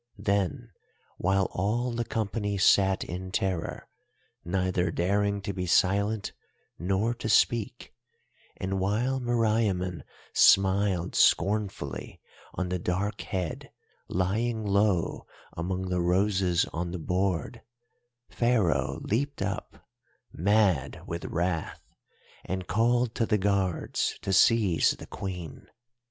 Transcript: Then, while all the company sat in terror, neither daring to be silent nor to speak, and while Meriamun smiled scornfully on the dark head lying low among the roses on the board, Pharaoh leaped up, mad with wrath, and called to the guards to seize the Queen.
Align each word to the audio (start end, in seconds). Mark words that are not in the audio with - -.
Then, 0.17 0.71
while 1.17 1.47
all 1.51 1.91
the 1.91 2.03
company 2.03 2.57
sat 2.57 3.03
in 3.03 3.31
terror, 3.31 3.87
neither 4.43 4.89
daring 4.89 5.41
to 5.43 5.53
be 5.53 5.67
silent 5.67 6.31
nor 6.79 7.13
to 7.13 7.29
speak, 7.29 7.93
and 8.57 8.79
while 8.79 9.19
Meriamun 9.19 10.01
smiled 10.33 11.13
scornfully 11.13 12.19
on 12.55 12.69
the 12.69 12.79
dark 12.79 13.21
head 13.21 13.69
lying 14.07 14.65
low 14.65 15.27
among 15.55 15.89
the 15.89 16.01
roses 16.01 16.65
on 16.73 16.89
the 16.89 16.97
board, 16.97 17.61
Pharaoh 18.27 19.01
leaped 19.03 19.43
up, 19.43 19.85
mad 20.33 21.03
with 21.05 21.25
wrath, 21.25 21.93
and 22.43 22.65
called 22.65 23.13
to 23.13 23.27
the 23.27 23.37
guards 23.37 24.17
to 24.23 24.33
seize 24.33 24.95
the 24.97 25.05
Queen. 25.05 25.67